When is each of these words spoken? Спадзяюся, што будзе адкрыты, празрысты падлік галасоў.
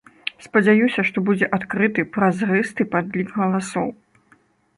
Спадзяюся, 0.45 1.03
што 1.09 1.17
будзе 1.27 1.49
адкрыты, 1.57 2.07
празрысты 2.15 2.81
падлік 2.97 3.29
галасоў. 3.39 3.87